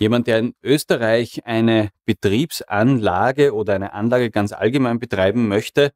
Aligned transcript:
Jemand, 0.00 0.26
der 0.28 0.38
in 0.38 0.54
Österreich 0.62 1.44
eine 1.44 1.90
Betriebsanlage 2.06 3.54
oder 3.54 3.74
eine 3.74 3.92
Anlage 3.92 4.30
ganz 4.30 4.52
allgemein 4.52 4.98
betreiben 4.98 5.46
möchte, 5.46 5.92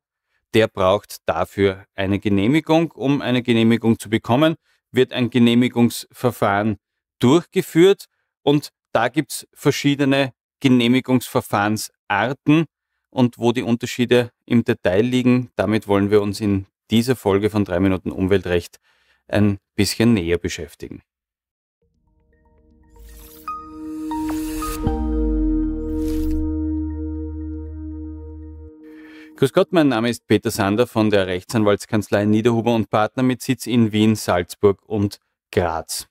der 0.53 0.69
braucht 0.69 1.23
dafür 1.25 1.87
eine 1.95 2.19
Genehmigung. 2.19 2.93
Um 2.93 3.23
eine 3.23 3.43
Genehmigung 3.43 3.99
zu 3.99 4.11
bekommen, 4.11 4.57
wird 4.93 5.15
ein 5.15 5.31
Genehmigungsverfahren 5.31 6.77
durchgeführt 7.19 8.05
und 8.43 8.69
da 8.93 9.09
gibt 9.09 9.33
es 9.33 9.49
verschiedene 9.55 10.35
Genehmigungsverfahrensarten 10.61 12.67
und 13.09 13.39
wo 13.39 13.53
die 13.53 13.63
Unterschiede 13.63 14.33
im 14.45 14.65
Detail 14.65 15.01
liegen, 15.01 15.49
damit 15.57 15.89
wollen 15.89 16.11
wir 16.11 16.21
uns 16.21 16.43
in 16.43 16.67
dieser 16.91 17.17
Folge 17.17 17.49
von 17.49 17.65
3 17.65 17.81
Minuten 17.81 18.13
Umweltrecht 18.13 18.77
ein 19.29 19.57
bisschen 19.75 20.13
näher 20.13 20.37
beschäftigen. 20.37 21.01
Grüß 29.37 29.53
Gott, 29.53 29.73
mein 29.73 29.89
Name 29.89 30.11
ist 30.11 30.29
Peter 30.29 30.53
Sander 30.53 30.87
von 30.87 31.11
der 31.11 31.27
Rechtsanwaltskanzlei 31.27 32.25
Niederhuber 32.25 32.73
und 32.73 32.89
Partner 32.89 33.25
mit 33.25 33.43
Sitz 33.43 33.67
in 33.67 33.91
Wien, 33.91 34.15
Salzburg 34.15 34.81
und 34.87 35.19
Graz. 35.51 36.07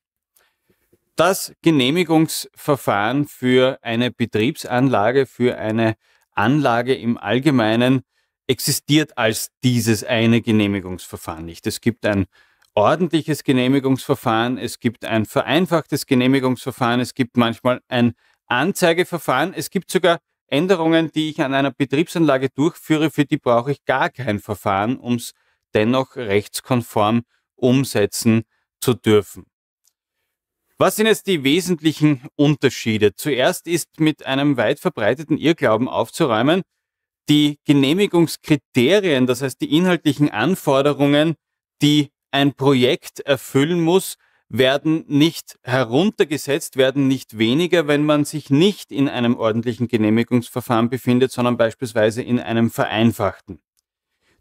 Das 1.15 1.53
Genehmigungsverfahren 1.61 3.25
für 3.25 3.79
eine 3.81 4.11
Betriebsanlage, 4.11 5.25
für 5.25 5.57
eine 5.57 5.95
Anlage 6.33 6.95
im 6.95 7.17
Allgemeinen 7.17 8.01
existiert 8.47 9.17
als 9.17 9.51
dieses 9.63 10.03
eine 10.03 10.41
Genehmigungsverfahren 10.41 11.45
nicht. 11.45 11.65
Es 11.65 11.79
gibt 11.79 12.05
ein 12.05 12.25
ordentliches 12.75 13.45
Genehmigungsverfahren, 13.45 14.57
es 14.57 14.81
gibt 14.81 15.05
ein 15.05 15.25
vereinfachtes 15.25 16.07
Genehmigungsverfahren, 16.07 16.99
es 16.99 17.13
gibt 17.13 17.37
manchmal 17.37 17.79
ein 17.87 18.15
Anzeigeverfahren, 18.47 19.53
es 19.53 19.69
gibt 19.69 19.91
sogar 19.91 20.19
Änderungen, 20.53 21.11
die 21.11 21.31
ich 21.31 21.41
an 21.41 21.55
einer 21.55 21.71
Betriebsanlage 21.71 22.49
durchführe, 22.49 23.09
für 23.09 23.25
die 23.25 23.37
brauche 23.37 23.71
ich 23.71 23.83
gar 23.85 24.11
kein 24.11 24.39
Verfahren, 24.39 24.97
um 24.97 25.15
es 25.15 25.33
dennoch 25.73 26.15
rechtskonform 26.15 27.23
umsetzen 27.55 28.43
zu 28.79 28.93
dürfen. 28.93 29.45
Was 30.77 30.95
sind 30.95 31.07
jetzt 31.07 31.25
die 31.25 31.43
wesentlichen 31.43 32.27
Unterschiede? 32.35 33.15
Zuerst 33.15 33.67
ist 33.67 33.99
mit 33.99 34.27
einem 34.27 34.55
weit 34.57 34.79
verbreiteten 34.79 35.37
Irrglauben 35.37 35.87
aufzuräumen, 35.87 36.61
die 37.29 37.59
Genehmigungskriterien, 37.65 39.25
das 39.25 39.41
heißt 39.41 39.59
die 39.59 39.75
inhaltlichen 39.75 40.29
Anforderungen, 40.29 41.35
die 41.81 42.11
ein 42.31 42.53
Projekt 42.53 43.21
erfüllen 43.21 43.81
muss, 43.81 44.17
werden 44.53 45.03
nicht 45.07 45.57
heruntergesetzt, 45.63 46.77
werden 46.77 47.07
nicht 47.07 47.39
weniger, 47.39 47.87
wenn 47.87 48.05
man 48.05 48.23
sich 48.23 48.51
nicht 48.51 48.91
in 48.91 49.09
einem 49.09 49.35
ordentlichen 49.35 49.87
Genehmigungsverfahren 49.87 50.91
befindet, 50.91 51.31
sondern 51.31 51.57
beispielsweise 51.57 52.21
in 52.21 52.39
einem 52.39 52.69
vereinfachten. 52.69 53.63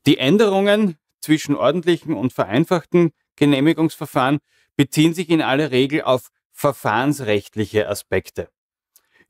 Die 0.05 0.19
Änderungen 0.19 0.99
zwischen 1.23 1.55
ordentlichen 1.55 2.13
und 2.13 2.35
vereinfachten 2.35 3.13
Genehmigungsverfahren 3.37 4.41
beziehen 4.77 5.15
sich 5.15 5.31
in 5.31 5.41
aller 5.41 5.71
Regel 5.71 6.03
auf 6.03 6.29
verfahrensrechtliche 6.53 7.89
Aspekte. 7.89 8.51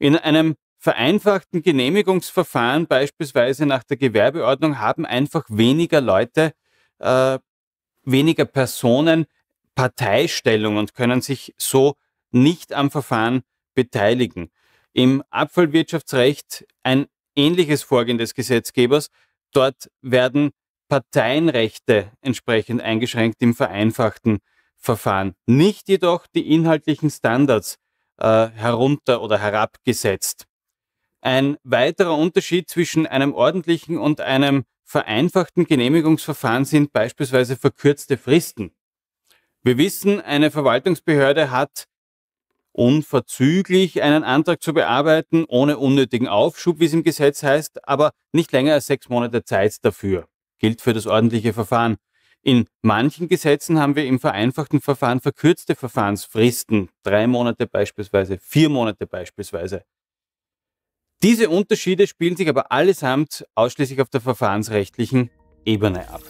In 0.00 0.16
einem 0.16 0.56
vereinfachten 0.78 1.62
Genehmigungsverfahren, 1.62 2.88
beispielsweise 2.88 3.66
nach 3.66 3.84
der 3.84 3.98
Gewerbeordnung, 3.98 4.80
haben 4.80 5.06
einfach 5.06 5.44
weniger 5.48 6.00
Leute, 6.00 6.54
äh, 6.98 7.38
weniger 8.02 8.46
Personen 8.46 9.26
Parteistellung 9.74 10.76
und 10.76 10.94
können 10.94 11.20
sich 11.20 11.54
so 11.56 11.94
nicht 12.30 12.72
am 12.72 12.90
Verfahren 12.90 13.42
beteiligen. 13.74 14.50
Im 14.92 15.22
Abfallwirtschaftsrecht 15.30 16.66
ein 16.82 17.06
ähnliches 17.34 17.82
Vorgehen 17.82 18.18
des 18.18 18.34
Gesetzgebers. 18.34 19.08
Dort 19.52 19.90
werden 20.00 20.50
Parteienrechte 20.88 22.12
entsprechend 22.20 22.82
eingeschränkt 22.82 23.40
im 23.40 23.54
vereinfachten 23.54 24.40
Verfahren. 24.76 25.34
Nicht 25.46 25.88
jedoch 25.88 26.26
die 26.26 26.52
inhaltlichen 26.52 27.10
Standards 27.10 27.78
äh, 28.18 28.48
herunter 28.48 29.22
oder 29.22 29.38
herabgesetzt. 29.38 30.46
Ein 31.22 31.56
weiterer 31.62 32.16
Unterschied 32.16 32.68
zwischen 32.68 33.06
einem 33.06 33.32
ordentlichen 33.32 33.96
und 33.96 34.20
einem 34.20 34.64
vereinfachten 34.84 35.64
Genehmigungsverfahren 35.64 36.64
sind 36.64 36.92
beispielsweise 36.92 37.56
verkürzte 37.56 38.18
Fristen. 38.18 38.72
Wir 39.64 39.78
wissen, 39.78 40.20
eine 40.20 40.50
Verwaltungsbehörde 40.50 41.52
hat 41.52 41.86
unverzüglich 42.72 44.02
einen 44.02 44.24
Antrag 44.24 44.62
zu 44.62 44.72
bearbeiten, 44.72 45.44
ohne 45.46 45.78
unnötigen 45.78 46.26
Aufschub, 46.26 46.80
wie 46.80 46.86
es 46.86 46.92
im 46.92 47.04
Gesetz 47.04 47.42
heißt, 47.42 47.86
aber 47.86 48.12
nicht 48.32 48.50
länger 48.50 48.74
als 48.74 48.86
sechs 48.86 49.08
Monate 49.08 49.44
Zeit 49.44 49.76
dafür. 49.84 50.26
Gilt 50.58 50.80
für 50.80 50.94
das 50.94 51.06
ordentliche 51.06 51.52
Verfahren. 51.52 51.96
In 52.42 52.66
manchen 52.80 53.28
Gesetzen 53.28 53.78
haben 53.78 53.94
wir 53.94 54.04
im 54.04 54.18
vereinfachten 54.18 54.80
Verfahren 54.80 55.20
verkürzte 55.20 55.76
Verfahrensfristen, 55.76 56.88
drei 57.04 57.28
Monate 57.28 57.66
beispielsweise, 57.66 58.38
vier 58.38 58.68
Monate 58.68 59.06
beispielsweise. 59.06 59.84
Diese 61.22 61.50
Unterschiede 61.50 62.08
spielen 62.08 62.34
sich 62.36 62.48
aber 62.48 62.72
allesamt 62.72 63.46
ausschließlich 63.54 64.00
auf 64.00 64.08
der 64.08 64.22
verfahrensrechtlichen 64.22 65.30
Ebene 65.64 66.08
ab. 66.10 66.22